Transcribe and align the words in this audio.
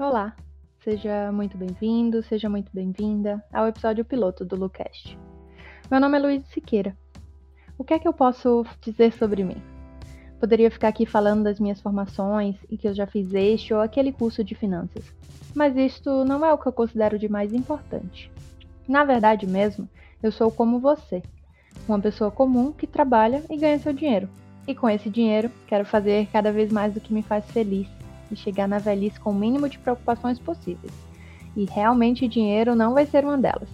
Olá, 0.00 0.36
seja 0.84 1.32
muito 1.32 1.58
bem-vindo, 1.58 2.22
seja 2.22 2.48
muito 2.48 2.70
bem-vinda 2.72 3.44
ao 3.52 3.66
episódio 3.66 4.04
piloto 4.04 4.44
do 4.44 4.54
Lucast. 4.54 5.18
Meu 5.90 5.98
nome 5.98 6.16
é 6.16 6.20
Luiz 6.20 6.46
Siqueira. 6.50 6.96
O 7.76 7.82
que 7.82 7.94
é 7.94 7.98
que 7.98 8.06
eu 8.06 8.12
posso 8.12 8.64
dizer 8.80 9.12
sobre 9.12 9.42
mim? 9.42 9.60
Poderia 10.38 10.70
ficar 10.70 10.86
aqui 10.86 11.04
falando 11.04 11.42
das 11.42 11.58
minhas 11.58 11.80
formações 11.80 12.54
e 12.70 12.78
que 12.78 12.86
eu 12.86 12.94
já 12.94 13.08
fiz 13.08 13.34
este 13.34 13.74
ou 13.74 13.80
aquele 13.80 14.12
curso 14.12 14.44
de 14.44 14.54
finanças, 14.54 15.12
mas 15.52 15.76
isto 15.76 16.24
não 16.24 16.46
é 16.46 16.52
o 16.52 16.58
que 16.58 16.68
eu 16.68 16.72
considero 16.72 17.18
de 17.18 17.28
mais 17.28 17.52
importante. 17.52 18.30
Na 18.86 19.02
verdade 19.02 19.48
mesmo, 19.48 19.90
eu 20.22 20.30
sou 20.30 20.48
como 20.48 20.78
você, 20.78 21.24
uma 21.88 21.98
pessoa 21.98 22.30
comum 22.30 22.70
que 22.70 22.86
trabalha 22.86 23.42
e 23.50 23.56
ganha 23.56 23.80
seu 23.80 23.92
dinheiro. 23.92 24.28
E 24.64 24.76
com 24.76 24.88
esse 24.88 25.10
dinheiro, 25.10 25.50
quero 25.66 25.84
fazer 25.84 26.28
cada 26.28 26.52
vez 26.52 26.70
mais 26.70 26.94
o 26.94 27.00
que 27.00 27.12
me 27.12 27.22
faz 27.22 27.44
feliz 27.50 27.97
e 28.30 28.36
chegar 28.36 28.68
na 28.68 28.78
velhice 28.78 29.18
com 29.20 29.30
o 29.30 29.34
mínimo 29.34 29.68
de 29.68 29.78
preocupações 29.78 30.38
possíveis. 30.38 30.92
E 31.56 31.64
realmente 31.64 32.28
dinheiro 32.28 32.74
não 32.74 32.94
vai 32.94 33.06
ser 33.06 33.24
uma 33.24 33.38
delas. 33.38 33.68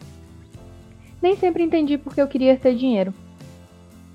Nem 1.20 1.36
sempre 1.36 1.62
entendi 1.62 1.96
porque 1.96 2.20
eu 2.20 2.28
queria 2.28 2.56
ter 2.56 2.74
dinheiro, 2.74 3.14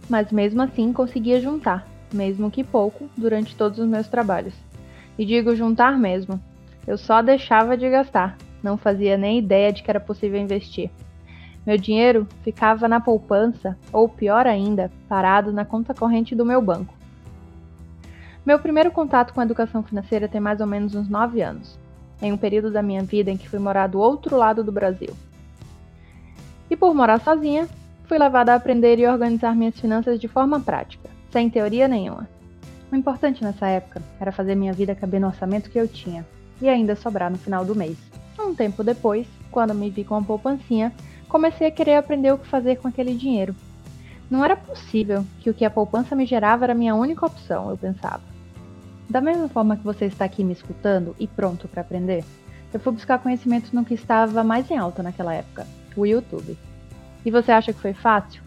mas 0.09 0.31
mesmo 0.31 0.62
assim 0.62 0.91
conseguia 0.91 1.39
juntar, 1.39 1.88
mesmo 2.13 2.49
que 2.49 2.63
pouco, 2.63 3.09
durante 3.15 3.55
todos 3.55 3.79
os 3.79 3.88
meus 3.88 4.07
trabalhos. 4.07 4.53
E 5.17 5.25
digo 5.25 5.55
juntar 5.55 5.98
mesmo. 5.98 6.41
Eu 6.87 6.98
só 6.98 7.21
deixava 7.21 7.77
de 7.77 7.90
gastar, 7.90 8.37
não 8.63 8.77
fazia 8.77 9.17
nem 9.17 9.37
ideia 9.37 9.71
de 9.71 9.84
que 9.84 9.91
era 9.91 9.99
possível 9.99 10.40
investir. 10.40 10.90
Meu 11.65 11.77
dinheiro 11.77 12.27
ficava 12.41 12.87
na 12.87 12.99
poupança, 12.99 13.77
ou 13.91 14.09
pior 14.09 14.48
ainda, 14.48 14.91
parado 15.07 15.51
na 15.51 15.65
conta 15.65 15.93
corrente 15.93 16.35
do 16.35 16.45
meu 16.45 16.62
banco. 16.62 16.93
Meu 18.45 18.57
primeiro 18.57 18.91
contato 18.91 19.34
com 19.34 19.41
a 19.41 19.43
educação 19.43 19.84
financeira 19.84 20.27
tem 20.27 20.40
mais 20.40 20.62
ou 20.62 20.68
menos 20.68 20.95
uns 20.95 21.09
9 21.09 21.41
anos, 21.41 21.77
em 22.21 22.32
um 22.32 22.37
período 22.37 22.71
da 22.71 22.81
minha 22.81 23.04
vida 23.04 23.29
em 23.29 23.37
que 23.37 23.49
fui 23.49 23.59
morar 23.59 23.87
do 23.87 23.99
outro 23.99 24.37
lado 24.37 24.63
do 24.63 24.71
Brasil. 24.71 25.13
E 26.70 26.76
por 26.76 26.93
morar 26.93 27.20
sozinha, 27.20 27.68
fui 28.05 28.18
levada 28.18 28.54
a 28.54 28.55
aprender 28.55 28.98
e 28.98 29.05
organizar 29.05 29.55
minhas 29.55 29.79
finanças 29.79 30.20
de 30.20 30.27
forma 30.27 30.59
prática, 30.59 31.09
sem 31.31 31.49
teoria 31.49 31.87
nenhuma. 31.87 32.27
O 32.91 32.96
importante 32.96 33.43
nessa 33.43 33.68
época 33.68 34.01
era 34.20 34.31
fazer 34.31 34.55
minha 34.55 34.74
vida 34.74 34.96
caber 34.96 35.20
no 35.20 35.27
orçamento 35.27 35.70
que 35.70 35.79
eu 35.79 35.87
tinha 35.87 36.26
e 36.62 36.68
ainda 36.68 36.96
sobrar 36.96 37.29
no 37.29 37.37
final 37.37 37.63
do 37.63 37.76
mês. 37.76 37.98
Um 38.40 38.55
tempo 38.55 38.84
depois, 38.84 39.27
quando 39.51 39.76
me 39.76 39.90
vi 39.90 40.03
com 40.03 40.15
uma 40.15 40.24
poupancinha, 40.24 40.91
comecei 41.27 41.68
a 41.68 41.71
querer 41.71 41.96
aprender 41.96 42.31
o 42.31 42.37
que 42.37 42.48
fazer 42.48 42.77
com 42.77 42.87
aquele 42.87 43.13
dinheiro. 43.13 43.53
Não 44.30 44.46
era 44.46 44.55
possível 44.55 45.26
que 45.40 45.49
o 45.49 45.54
que 45.54 45.66
a 45.66 45.70
poupança 45.70 46.16
me 46.16 46.26
gerava 46.26 46.63
era 46.63 46.76
minha 46.76 46.94
única 46.94 47.26
opção, 47.26 47.70
eu 47.70 47.77
pensava. 47.77 48.22
Da 49.10 49.20
mesma 49.20 49.49
forma 49.49 49.76
que 49.76 49.84
você 49.84 50.05
está 50.05 50.26
aqui 50.26 50.44
me 50.44 50.54
escutando 50.54 51.16
e 51.20 51.27
pronto 51.27 51.68
para 51.68 51.82
aprender, 51.82 52.24
eu 52.71 52.80
fui 52.80 52.94
buscar 52.94 53.18
conhecimento 53.18 53.76
no 53.76 53.84
que 53.84 53.96
estava 53.96 54.44
mais 54.44 54.70
em 54.70 54.77
alta 54.77 55.02
naquela 55.02 55.34
época, 55.34 55.66
o 55.98 56.05
YouTube. 56.05 56.55
E 57.26 57.32
você 57.32 57.52
acha 57.52 57.74
que 57.74 57.80
foi 57.80 57.94
fácil? 57.94 58.44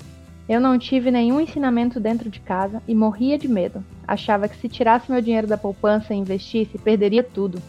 Eu 0.49 0.61
não 0.61 0.79
tive 0.79 1.11
nenhum 1.11 1.41
ensinamento 1.41 1.99
dentro 1.99 2.31
de 2.31 2.39
casa 2.39 2.81
e 2.87 2.95
morria 2.95 3.37
de 3.37 3.49
medo. 3.49 3.85
Achava 4.07 4.49
que 4.49 4.57
se 4.57 4.69
tirasse 4.69 5.11
meu 5.11 5.21
dinheiro 5.21 5.49
da 5.49 5.59
poupança 5.59 6.15
e 6.15 6.17
investisse, 6.17 6.79
perderia 6.79 7.25
tudo. 7.25 7.61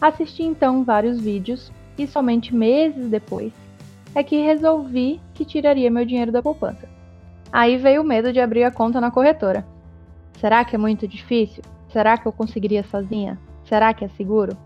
Assisti 0.00 0.42
então 0.42 0.84
vários 0.84 1.20
vídeos 1.20 1.70
e 1.98 2.06
somente 2.06 2.54
meses 2.54 3.08
depois 3.08 3.52
é 4.14 4.22
que 4.22 4.40
resolvi 4.40 5.20
que 5.34 5.44
tiraria 5.44 5.90
meu 5.90 6.04
dinheiro 6.06 6.32
da 6.32 6.42
poupança. 6.42 6.95
Aí 7.52 7.76
veio 7.76 8.02
o 8.02 8.04
medo 8.04 8.32
de 8.32 8.40
abrir 8.40 8.64
a 8.64 8.70
conta 8.70 9.00
na 9.00 9.10
corretora. 9.10 9.66
Será 10.40 10.64
que 10.64 10.74
é 10.74 10.78
muito 10.78 11.06
difícil? 11.06 11.62
Será 11.92 12.18
que 12.18 12.26
eu 12.26 12.32
conseguiria 12.32 12.84
sozinha? 12.84 13.38
Será 13.64 13.94
que 13.94 14.04
é 14.04 14.08
seguro? 14.08 14.56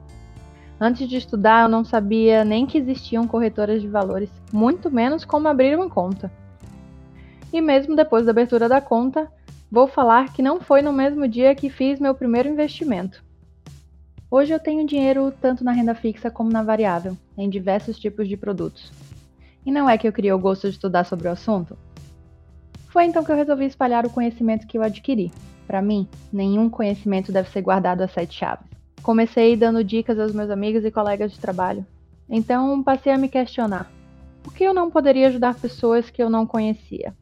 Antes 0.80 1.08
de 1.08 1.16
estudar, 1.16 1.64
eu 1.64 1.68
não 1.68 1.84
sabia 1.84 2.44
nem 2.44 2.66
que 2.66 2.78
existiam 2.78 3.26
corretoras 3.26 3.82
de 3.82 3.88
valores, 3.88 4.30
muito 4.50 4.90
menos 4.90 5.24
como 5.24 5.46
abrir 5.46 5.76
uma 5.76 5.90
conta. 5.90 6.32
E 7.52 7.60
mesmo 7.60 7.94
depois 7.94 8.24
da 8.24 8.30
abertura 8.30 8.68
da 8.68 8.80
conta, 8.80 9.30
vou 9.70 9.86
falar 9.86 10.32
que 10.32 10.42
não 10.42 10.60
foi 10.60 10.80
no 10.80 10.92
mesmo 10.92 11.28
dia 11.28 11.54
que 11.54 11.68
fiz 11.68 12.00
meu 12.00 12.14
primeiro 12.14 12.48
investimento. 12.48 13.22
Hoje 14.30 14.52
eu 14.54 14.58
tenho 14.58 14.86
dinheiro 14.86 15.32
tanto 15.40 15.62
na 15.62 15.72
renda 15.72 15.94
fixa 15.94 16.30
como 16.30 16.50
na 16.50 16.62
variável, 16.62 17.16
em 17.36 17.50
diversos 17.50 17.98
tipos 17.98 18.26
de 18.26 18.36
produtos. 18.36 18.90
E 19.66 19.70
não 19.70 19.90
é 19.90 19.98
que 19.98 20.08
eu 20.08 20.12
queria 20.12 20.34
o 20.34 20.38
gosto 20.38 20.68
de 20.68 20.74
estudar 20.74 21.04
sobre 21.04 21.28
o 21.28 21.32
assunto? 21.32 21.76
Foi 23.00 23.06
então 23.06 23.24
que 23.24 23.32
eu 23.32 23.36
resolvi 23.36 23.64
espalhar 23.64 24.04
o 24.04 24.10
conhecimento 24.10 24.66
que 24.66 24.76
eu 24.76 24.82
adquiri, 24.82 25.32
para 25.66 25.80
mim, 25.80 26.06
nenhum 26.30 26.68
conhecimento 26.68 27.32
deve 27.32 27.48
ser 27.48 27.62
guardado 27.62 28.02
a 28.02 28.08
sete 28.08 28.34
chaves. 28.34 28.66
Comecei 29.02 29.56
dando 29.56 29.82
dicas 29.82 30.18
aos 30.18 30.34
meus 30.34 30.50
amigos 30.50 30.84
e 30.84 30.90
colegas 30.90 31.32
de 31.32 31.40
trabalho. 31.40 31.86
Então 32.28 32.82
passei 32.82 33.10
a 33.10 33.16
me 33.16 33.26
questionar: 33.26 33.90
por 34.42 34.52
que 34.52 34.64
eu 34.64 34.74
não 34.74 34.90
poderia 34.90 35.28
ajudar 35.28 35.54
pessoas 35.54 36.10
que 36.10 36.22
eu 36.22 36.28
não 36.28 36.44
conhecia? 36.44 37.14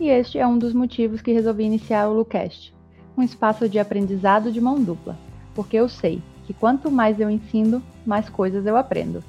E 0.00 0.08
este 0.08 0.38
é 0.38 0.46
um 0.46 0.56
dos 0.56 0.72
motivos 0.72 1.20
que 1.20 1.30
resolvi 1.30 1.64
iniciar 1.64 2.08
o 2.08 2.14
Lucast, 2.14 2.74
um 3.18 3.22
espaço 3.22 3.68
de 3.68 3.78
aprendizado 3.78 4.50
de 4.50 4.62
mão 4.62 4.82
dupla, 4.82 5.14
porque 5.54 5.76
eu 5.76 5.90
sei 5.90 6.22
que 6.46 6.54
quanto 6.54 6.90
mais 6.90 7.20
eu 7.20 7.28
ensino, 7.28 7.82
mais 8.06 8.30
coisas 8.30 8.64
eu 8.64 8.78
aprendo. 8.78 9.22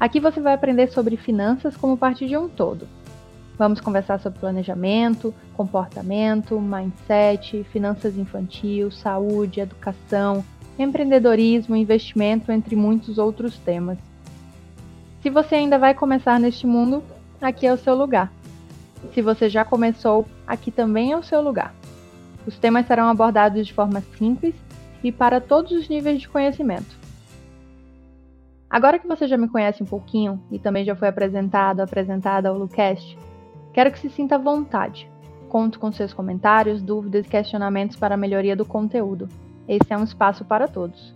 Aqui 0.00 0.18
você 0.18 0.40
vai 0.40 0.54
aprender 0.54 0.90
sobre 0.90 1.18
finanças 1.18 1.76
como 1.76 1.94
parte 1.94 2.26
de 2.26 2.38
um 2.38 2.48
todo, 2.48 2.88
Vamos 3.58 3.80
conversar 3.80 4.20
sobre 4.20 4.38
planejamento, 4.38 5.34
comportamento, 5.56 6.60
mindset, 6.60 7.64
finanças 7.64 8.16
infantil, 8.16 8.88
saúde, 8.92 9.58
educação, 9.58 10.44
empreendedorismo, 10.78 11.74
investimento, 11.74 12.52
entre 12.52 12.76
muitos 12.76 13.18
outros 13.18 13.58
temas. 13.58 13.98
Se 15.20 15.28
você 15.28 15.56
ainda 15.56 15.76
vai 15.76 15.92
começar 15.92 16.38
neste 16.38 16.68
mundo, 16.68 17.02
aqui 17.42 17.66
é 17.66 17.72
o 17.72 17.76
seu 17.76 17.96
lugar. 17.96 18.32
Se 19.12 19.20
você 19.20 19.48
já 19.48 19.64
começou, 19.64 20.24
aqui 20.46 20.70
também 20.70 21.10
é 21.10 21.16
o 21.16 21.22
seu 21.24 21.42
lugar. 21.42 21.74
Os 22.46 22.56
temas 22.58 22.86
serão 22.86 23.08
abordados 23.08 23.66
de 23.66 23.74
forma 23.74 24.00
simples 24.16 24.54
e 25.02 25.10
para 25.10 25.40
todos 25.40 25.72
os 25.72 25.88
níveis 25.88 26.20
de 26.20 26.28
conhecimento. 26.28 26.96
Agora 28.70 29.00
que 29.00 29.08
você 29.08 29.26
já 29.26 29.36
me 29.36 29.48
conhece 29.48 29.82
um 29.82 29.86
pouquinho 29.86 30.40
e 30.48 30.60
também 30.60 30.84
já 30.84 30.94
foi 30.94 31.08
apresentado, 31.08 31.80
apresentada 31.80 32.48
ao 32.48 32.56
Lucast, 32.56 33.18
Quero 33.78 33.92
que 33.92 34.00
se 34.00 34.10
sinta 34.10 34.34
à 34.34 34.38
vontade. 34.38 35.08
Conto 35.48 35.78
com 35.78 35.92
seus 35.92 36.12
comentários, 36.12 36.82
dúvidas 36.82 37.24
e 37.24 37.28
questionamentos 37.28 37.94
para 37.94 38.16
a 38.16 38.18
melhoria 38.18 38.56
do 38.56 38.64
conteúdo. 38.64 39.28
Esse 39.68 39.92
é 39.92 39.96
um 39.96 40.02
espaço 40.02 40.44
para 40.44 40.66
todos. 40.66 41.14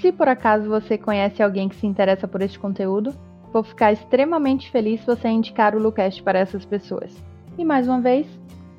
Se 0.00 0.10
por 0.10 0.28
acaso 0.28 0.66
você 0.66 0.96
conhece 0.96 1.42
alguém 1.42 1.68
que 1.68 1.76
se 1.76 1.86
interessa 1.86 2.26
por 2.26 2.40
este 2.40 2.58
conteúdo, 2.58 3.14
vou 3.52 3.62
ficar 3.62 3.92
extremamente 3.92 4.70
feliz 4.70 5.00
se 5.00 5.06
você 5.06 5.28
indicar 5.28 5.76
o 5.76 5.78
Lucast 5.78 6.22
para 6.22 6.38
essas 6.38 6.64
pessoas. 6.64 7.14
E 7.58 7.66
mais 7.66 7.86
uma 7.86 8.00
vez, 8.00 8.26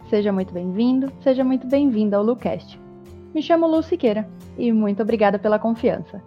seja 0.09 0.31
muito 0.31 0.51
bem-vindo, 0.51 1.13
seja 1.21 1.43
muito 1.43 1.67
bem-vinda 1.67 2.17
ao 2.17 2.23
Lucast. 2.23 2.81
Me 3.35 3.43
chamo 3.43 3.67
Lu 3.67 3.83
Siqueira 3.83 4.27
e 4.57 4.71
muito 4.71 5.03
obrigada 5.03 5.37
pela 5.37 5.59
confiança. 5.59 6.23